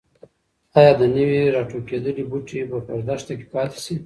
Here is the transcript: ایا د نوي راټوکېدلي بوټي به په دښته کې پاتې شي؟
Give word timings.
ایا 0.77 0.91
د 0.99 1.03
نوي 1.15 1.41
راټوکېدلي 1.55 2.23
بوټي 2.31 2.59
به 2.69 2.77
په 2.87 2.93
دښته 3.07 3.33
کې 3.39 3.45
پاتې 3.53 3.77
شي؟ 3.85 3.95